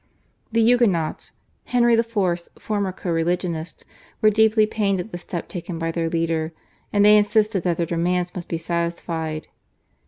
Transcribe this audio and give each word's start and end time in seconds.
The 0.51 0.63
Huguenots, 0.63 1.29
Henry 1.65 1.93
IV.'s 1.93 2.49
former 2.57 2.91
co 2.91 3.11
religionists, 3.11 3.85
were 4.19 4.31
deeply 4.31 4.65
pained 4.65 4.99
at 4.99 5.11
the 5.11 5.19
step 5.19 5.47
taken 5.47 5.77
by 5.77 5.91
their 5.91 6.09
leader, 6.09 6.53
and 6.91 7.05
they 7.05 7.15
insisted 7.17 7.61
that 7.61 7.77
their 7.77 7.85
demands 7.85 8.33
must 8.33 8.49
be 8.49 8.57
satisfied. 8.57 9.47